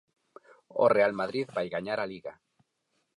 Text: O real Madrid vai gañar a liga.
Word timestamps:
O 0.83 0.85
real 0.95 1.13
Madrid 1.19 1.47
vai 1.55 1.67
gañar 1.75 1.99
a 2.01 2.09
liga. 2.13 2.33